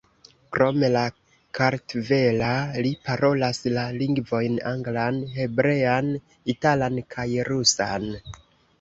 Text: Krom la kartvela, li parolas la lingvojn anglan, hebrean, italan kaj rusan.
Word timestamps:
Krom 0.55 0.85
la 0.93 1.03
kartvela, 1.59 2.47
li 2.87 2.95
parolas 3.09 3.61
la 3.77 3.85
lingvojn 4.01 4.59
anglan, 4.73 5.23
hebrean, 5.39 6.13
italan 6.59 7.03
kaj 7.17 7.31
rusan. 7.55 8.15